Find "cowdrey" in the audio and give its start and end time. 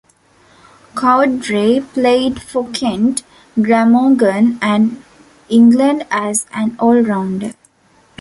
0.95-1.79